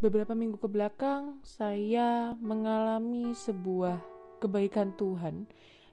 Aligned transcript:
beberapa 0.00 0.32
minggu 0.32 0.56
ke 0.56 0.64
belakang 0.64 1.44
saya 1.44 2.32
mengalami 2.40 3.36
sebuah 3.36 4.00
kebaikan 4.40 4.96
Tuhan 4.96 5.44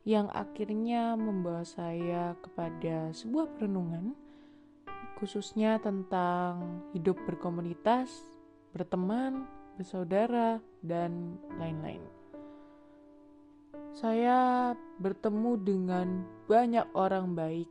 yang 0.07 0.31
akhirnya 0.31 1.20
membawa 1.20 1.68
saya 1.68 2.31
kepada 2.39 3.12
sebuah 3.12 3.51
perenungan 3.59 4.15
khususnya 5.20 5.75
tentang 5.83 6.88
hidup 6.96 7.20
berkomunitas, 7.28 8.07
berteman, 8.71 9.43
bersaudara, 9.75 10.64
dan 10.79 11.36
lain-lain. 11.60 12.00
Saya 13.92 14.71
bertemu 15.04 15.51
dengan 15.60 16.07
banyak 16.47 16.86
orang 16.96 17.33
baik 17.36 17.68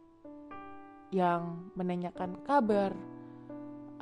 yang 1.15 1.71
menanyakan 1.79 2.35
kabar 2.45 2.93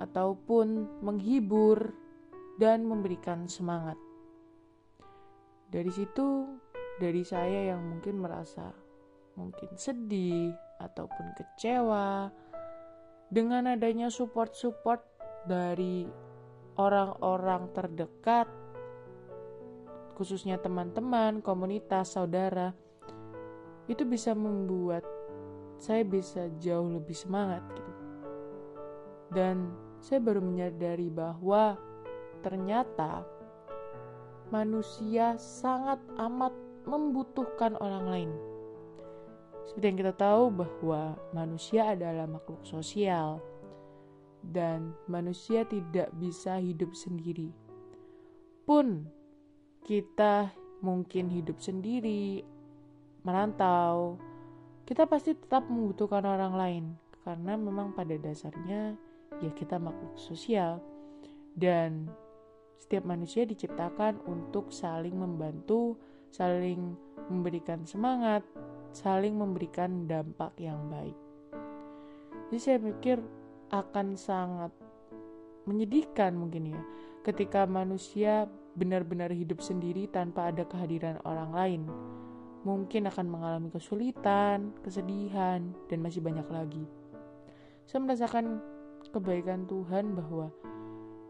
ataupun 0.01 0.89
menghibur 1.05 1.95
dan 2.59 2.87
memberikan 2.87 3.51
semangat. 3.51 3.99
Dari 5.71 5.91
situ, 5.91 6.47
dari 7.03 7.27
saya 7.27 7.75
yang 7.75 7.83
mungkin 7.83 8.23
merasa 8.23 8.71
mungkin 9.35 9.75
sedih 9.75 10.55
ataupun 10.79 11.35
kecewa 11.35 12.31
dengan 13.27 13.75
adanya 13.75 14.07
support-support 14.07 15.03
dari 15.51 16.07
orang-orang 16.79 17.71
terdekat 17.75 18.47
khususnya 20.15 20.63
teman-teman, 20.63 21.43
komunitas, 21.43 22.15
saudara 22.15 22.71
itu 23.91 24.07
bisa 24.07 24.33
membuat 24.33 25.03
saya 25.77 26.07
bisa 26.07 26.49
jauh 26.63 26.89
lebih 26.89 27.19
semangat 27.19 27.61
gitu. 27.75 27.93
Dan 29.35 29.75
saya 29.99 30.23
baru 30.23 30.39
menyadari 30.39 31.11
bahwa 31.11 31.75
ternyata 32.45 33.25
manusia 34.53 35.41
sangat 35.41 35.97
amat 36.21 36.53
membutuhkan 36.85 37.81
orang 37.81 38.05
lain. 38.05 38.31
Seperti 39.65 39.85
yang 39.89 39.99
kita 40.05 40.15
tahu 40.15 40.53
bahwa 40.53 41.17
manusia 41.33 41.97
adalah 41.97 42.29
makhluk 42.29 42.61
sosial 42.69 43.41
dan 44.45 44.93
manusia 45.09 45.65
tidak 45.65 46.13
bisa 46.21 46.61
hidup 46.61 46.93
sendiri. 46.93 47.49
Pun 48.69 49.09
kita 49.89 50.53
mungkin 50.85 51.33
hidup 51.33 51.57
sendiri, 51.65 52.45
merantau, 53.25 54.21
kita 54.85 55.09
pasti 55.09 55.33
tetap 55.33 55.65
membutuhkan 55.73 56.29
orang 56.29 56.55
lain 56.55 56.85
karena 57.25 57.57
memang 57.57 57.97
pada 57.97 58.21
dasarnya 58.21 59.01
ya 59.41 59.51
kita 59.57 59.81
makhluk 59.81 60.13
sosial 60.21 60.77
dan 61.57 62.13
setiap 62.79 63.09
manusia 63.09 63.49
diciptakan 63.49 64.21
untuk 64.29 64.71
saling 64.71 65.17
membantu, 65.17 65.97
saling 66.31 66.95
memberikan 67.31 67.87
semangat, 67.89 68.45
saling 68.93 69.35
memberikan 69.35 70.07
dampak 70.07 70.53
yang 70.61 70.79
baik. 70.93 71.17
Jadi 72.51 72.61
saya 72.61 72.79
pikir 72.79 73.19
akan 73.73 74.15
sangat 74.15 74.71
menyedihkan 75.65 76.37
mungkin 76.37 76.77
ya 76.77 76.83
ketika 77.25 77.65
manusia 77.65 78.45
benar-benar 78.77 79.33
hidup 79.33 79.65
sendiri 79.65 80.05
tanpa 80.13 80.53
ada 80.53 80.69
kehadiran 80.69 81.17
orang 81.25 81.51
lain. 81.51 81.83
Mungkin 82.65 83.05
akan 83.09 83.27
mengalami 83.29 83.69
kesulitan, 83.69 84.73
kesedihan, 84.81 85.73
dan 85.89 85.99
masih 86.01 86.25
banyak 86.25 86.49
lagi. 86.49 86.85
Saya 87.85 88.01
merasakan 88.09 88.61
kebaikan 89.13 89.69
Tuhan 89.69 90.17
bahwa 90.17 90.49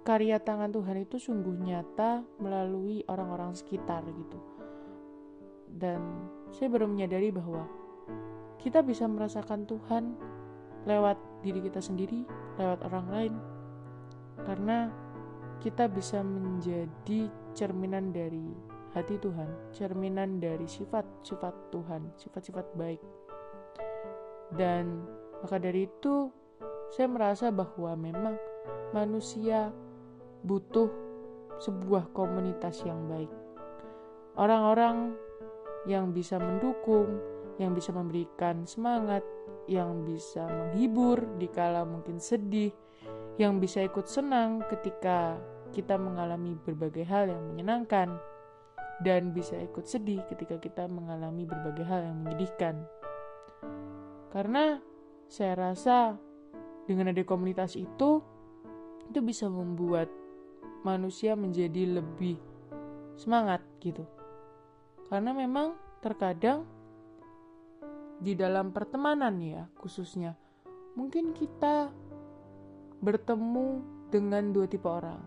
karya 0.05 0.37
tangan 0.37 0.69
Tuhan 0.69 1.01
itu 1.01 1.17
sungguh 1.17 1.57
nyata 1.65 2.21
melalui 2.37 3.01
orang-orang 3.09 3.57
sekitar 3.57 4.05
gitu. 4.05 4.39
Dan 5.65 6.29
saya 6.53 6.69
baru 6.69 6.87
menyadari 6.87 7.33
bahwa 7.33 7.65
kita 8.61 8.85
bisa 8.85 9.09
merasakan 9.09 9.65
Tuhan 9.65 10.15
lewat 10.85 11.17
diri 11.41 11.65
kita 11.65 11.81
sendiri, 11.81 12.29
lewat 12.61 12.85
orang 12.85 13.07
lain. 13.09 13.35
Karena 14.45 14.93
kita 15.65 15.89
bisa 15.89 16.21
menjadi 16.21 17.33
cerminan 17.57 18.13
dari 18.13 18.53
hati 18.93 19.17
Tuhan, 19.17 19.73
cerminan 19.73 20.39
dari 20.39 20.69
sifat-sifat 20.69 21.73
Tuhan, 21.73 22.13
sifat-sifat 22.21 22.77
baik. 22.77 23.01
Dan 24.53 25.09
maka 25.41 25.57
dari 25.57 25.89
itu 25.89 26.29
saya 26.93 27.09
merasa 27.09 27.49
bahwa 27.51 27.97
memang 27.97 28.37
manusia 28.95 29.75
butuh 30.45 30.93
sebuah 31.59 32.13
komunitas 32.13 32.85
yang 32.85 33.09
baik. 33.09 33.33
Orang-orang 34.37 35.17
yang 35.89 36.13
bisa 36.13 36.37
mendukung, 36.37 37.21
yang 37.57 37.73
bisa 37.73 37.95
memberikan 37.95 38.69
semangat, 38.69 39.23
yang 39.71 40.05
bisa 40.05 40.45
menghibur 40.45 41.23
dikala 41.41 41.87
mungkin 41.89 42.21
sedih, 42.21 42.75
yang 43.41 43.59
bisa 43.59 43.81
ikut 43.83 44.05
senang 44.05 44.61
ketika 44.69 45.39
kita 45.75 45.99
mengalami 45.99 46.55
berbagai 46.55 47.03
hal 47.07 47.31
yang 47.31 47.43
menyenangkan 47.51 48.15
dan 49.03 49.35
bisa 49.35 49.59
ikut 49.59 49.87
sedih 49.91 50.23
ketika 50.31 50.59
kita 50.63 50.87
mengalami 50.87 51.43
berbagai 51.43 51.83
hal 51.83 52.07
yang 52.07 52.17
menyedihkan. 52.23 52.87
Karena 54.31 54.79
saya 55.27 55.55
rasa 55.59 56.19
dengan 56.87 57.11
ada 57.11 57.23
komunitas 57.27 57.75
itu 57.75 58.23
itu 59.11 59.21
bisa 59.21 59.51
membuat 59.51 60.09
manusia 60.85 61.33
menjadi 61.35 62.01
lebih 62.01 62.37
semangat 63.17 63.65
gitu. 63.81 64.05
Karena 65.09 65.33
memang 65.33 65.77
terkadang 66.03 66.67
di 68.21 68.33
dalam 68.39 68.71
pertemanan 68.71 69.37
ya 69.43 69.67
khususnya 69.81 70.39
mungkin 70.95 71.35
kita 71.35 71.91
bertemu 73.03 73.83
dengan 74.09 74.55
dua 74.55 74.67
tipe 74.71 74.87
orang. 74.87 75.21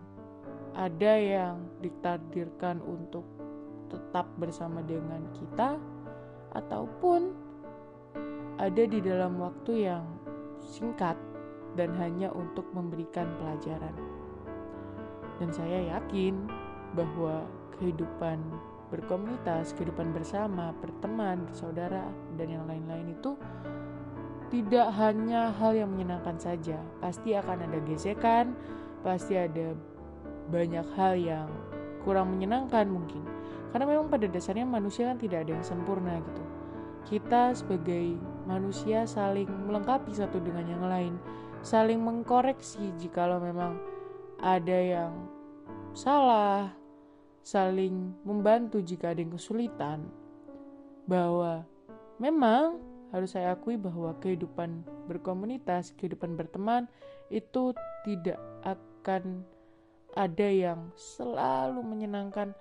Ada 0.78 1.12
yang 1.18 1.56
ditakdirkan 1.82 2.78
untuk 2.82 3.26
tetap 3.90 4.30
bersama 4.38 4.84
dengan 4.84 5.24
kita 5.34 5.80
ataupun 6.54 7.34
ada 8.58 8.84
di 8.86 8.98
dalam 8.98 9.38
waktu 9.38 9.86
yang 9.90 10.04
singkat 10.58 11.14
dan 11.78 11.94
hanya 11.94 12.34
untuk 12.34 12.66
memberikan 12.74 13.30
pelajaran. 13.38 14.17
Dan 15.38 15.54
saya 15.54 15.98
yakin 15.98 16.50
bahwa 16.98 17.46
kehidupan 17.78 18.42
berkomunitas, 18.88 19.76
kehidupan 19.76 20.10
bersama, 20.16 20.72
berteman, 20.80 21.44
bersaudara, 21.46 22.08
dan 22.40 22.48
yang 22.48 22.64
lain-lain 22.66 23.14
itu 23.14 23.36
tidak 24.48 24.88
hanya 24.96 25.52
hal 25.60 25.76
yang 25.76 25.92
menyenangkan 25.92 26.40
saja. 26.40 26.80
Pasti 26.98 27.36
akan 27.36 27.68
ada 27.68 27.78
gesekan, 27.84 28.56
pasti 29.04 29.36
ada 29.36 29.76
banyak 30.48 30.86
hal 30.96 31.14
yang 31.20 31.48
kurang 32.02 32.32
menyenangkan 32.32 32.88
mungkin. 32.88 33.20
Karena 33.68 33.84
memang 33.84 34.08
pada 34.08 34.24
dasarnya 34.24 34.64
manusia 34.64 35.12
kan 35.12 35.20
tidak 35.20 35.44
ada 35.44 35.60
yang 35.60 35.64
sempurna 35.64 36.16
gitu. 36.24 36.42
Kita 37.04 37.52
sebagai 37.52 38.16
manusia 38.48 39.04
saling 39.04 39.48
melengkapi 39.68 40.16
satu 40.16 40.40
dengan 40.40 40.64
yang 40.64 40.84
lain, 40.88 41.14
saling 41.60 42.00
mengkoreksi 42.00 42.96
jikalau 42.96 43.36
memang 43.36 43.76
ada 44.38 44.78
yang 44.78 45.12
salah, 45.94 46.70
saling 47.42 48.14
membantu 48.22 48.78
jika 48.82 49.12
ada 49.12 49.20
yang 49.22 49.34
kesulitan. 49.34 50.06
Bahwa 51.08 51.64
memang 52.20 52.78
harus 53.10 53.32
saya 53.32 53.56
akui 53.56 53.80
bahwa 53.80 54.12
kehidupan 54.20 54.84
berkomunitas, 55.08 55.96
kehidupan 55.96 56.36
berteman 56.36 56.84
itu 57.32 57.72
tidak 58.04 58.36
akan 58.64 59.44
ada 60.16 60.48
yang 60.48 60.92
selalu 60.96 61.80
menyenangkan 61.84 62.52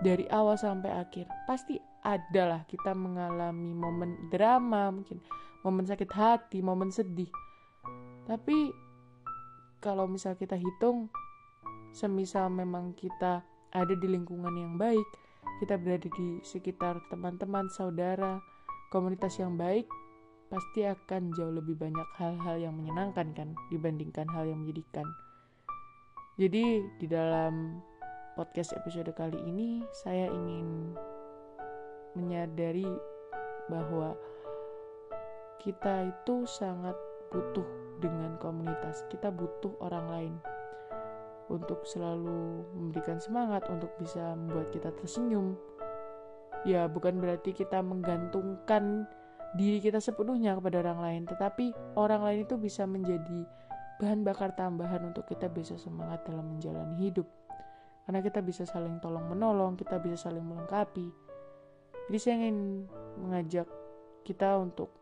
dari 0.00 0.28
awal 0.28 0.56
sampai 0.56 0.92
akhir. 0.92 1.28
Pasti 1.48 1.80
adalah 2.04 2.68
kita 2.68 2.92
mengalami 2.92 3.72
momen 3.72 4.28
drama, 4.28 4.92
mungkin 4.92 5.20
momen 5.64 5.88
sakit 5.88 6.10
hati, 6.12 6.60
momen 6.60 6.92
sedih. 6.92 7.28
Tapi 8.28 8.72
kalau 9.80 10.08
misal 10.08 10.36
kita 10.36 10.56
hitung, 10.56 11.12
semisal 11.94 12.50
memang 12.50 12.90
kita 12.98 13.46
ada 13.70 13.94
di 13.94 14.06
lingkungan 14.10 14.50
yang 14.50 14.74
baik, 14.74 15.06
kita 15.62 15.78
berada 15.78 16.10
di 16.10 16.42
sekitar 16.42 16.98
teman-teman, 17.06 17.70
saudara, 17.70 18.42
komunitas 18.90 19.38
yang 19.38 19.54
baik, 19.54 19.86
pasti 20.50 20.82
akan 20.86 21.30
jauh 21.38 21.54
lebih 21.54 21.78
banyak 21.78 22.08
hal-hal 22.18 22.58
yang 22.58 22.74
menyenangkan 22.74 23.30
kan 23.34 23.48
dibandingkan 23.70 24.26
hal 24.34 24.46
yang 24.46 24.58
menyedihkan. 24.62 25.06
Jadi 26.34 26.82
di 26.98 27.06
dalam 27.06 27.78
podcast 28.34 28.74
episode 28.74 29.14
kali 29.14 29.38
ini 29.46 29.86
saya 30.02 30.26
ingin 30.26 30.98
menyadari 32.18 32.86
bahwa 33.70 34.18
kita 35.62 36.10
itu 36.10 36.42
sangat 36.46 36.98
butuh 37.30 37.66
dengan 38.02 38.34
komunitas. 38.42 39.06
Kita 39.08 39.30
butuh 39.30 39.78
orang 39.80 40.06
lain. 40.10 40.34
Untuk 41.52 41.84
selalu 41.84 42.64
memberikan 42.72 43.20
semangat 43.20 43.68
untuk 43.68 43.92
bisa 44.00 44.32
membuat 44.36 44.72
kita 44.72 44.90
tersenyum. 44.96 45.56
Ya, 46.64 46.88
bukan 46.88 47.20
berarti 47.20 47.52
kita 47.52 47.84
menggantungkan 47.84 49.04
diri 49.54 49.78
kita 49.78 50.00
sepenuhnya 50.00 50.56
kepada 50.56 50.80
orang 50.80 51.00
lain, 51.00 51.22
tetapi 51.28 51.76
orang 52.00 52.24
lain 52.24 52.40
itu 52.48 52.56
bisa 52.56 52.88
menjadi 52.88 53.44
bahan 54.00 54.26
bakar 54.26 54.56
tambahan 54.56 55.14
untuk 55.14 55.28
kita 55.28 55.46
bisa 55.52 55.76
semangat 55.76 56.24
dalam 56.26 56.56
menjalani 56.56 56.96
hidup. 56.98 57.28
Karena 58.04 58.20
kita 58.20 58.40
bisa 58.44 58.64
saling 58.68 59.00
tolong 59.00 59.28
menolong, 59.28 59.76
kita 59.76 60.00
bisa 60.00 60.28
saling 60.28 60.44
melengkapi. 60.44 61.08
Jadi 62.08 62.18
saya 62.20 62.34
ingin 62.44 62.84
mengajak 63.20 63.68
kita 64.24 64.60
untuk 64.60 64.92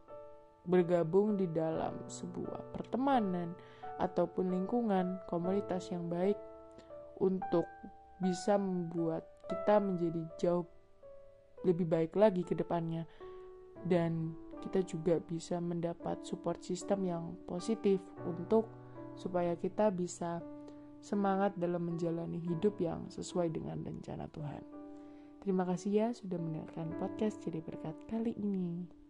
bergabung 0.62 1.34
di 1.34 1.50
dalam 1.50 2.06
sebuah 2.06 2.70
pertemanan 2.70 3.50
ataupun 4.00 4.52
lingkungan 4.52 5.20
komunitas 5.28 5.90
yang 5.92 6.08
baik 6.08 6.36
untuk 7.20 7.66
bisa 8.22 8.56
membuat 8.56 9.26
kita 9.50 9.82
menjadi 9.82 10.22
jauh 10.38 10.66
lebih 11.62 11.86
baik 11.86 12.14
lagi 12.14 12.42
ke 12.42 12.54
depannya 12.54 13.06
dan 13.86 14.34
kita 14.62 14.86
juga 14.86 15.18
bisa 15.18 15.58
mendapat 15.58 16.22
support 16.22 16.62
system 16.62 17.02
yang 17.06 17.34
positif 17.50 17.98
untuk 18.22 18.70
supaya 19.18 19.58
kita 19.58 19.90
bisa 19.90 20.38
semangat 21.02 21.58
dalam 21.58 21.82
menjalani 21.82 22.38
hidup 22.38 22.78
yang 22.78 23.10
sesuai 23.10 23.50
dengan 23.50 23.82
rencana 23.82 24.30
Tuhan. 24.30 24.62
Terima 25.42 25.66
kasih 25.66 25.90
ya 25.90 26.08
sudah 26.14 26.38
mendengarkan 26.38 26.94
podcast 27.02 27.42
jadi 27.42 27.58
berkat 27.58 27.98
kali 28.06 28.30
ini. 28.38 29.01